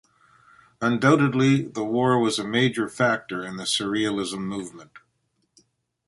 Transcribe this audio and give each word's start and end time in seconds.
Undoubtedly, 0.81 1.61
the 1.61 1.83
war 1.83 2.17
was 2.17 2.39
a 2.39 2.43
major 2.43 2.89
factor 2.89 3.45
in 3.45 3.57
the 3.57 3.65
surrealism 3.65 4.39
movement. 4.39 4.97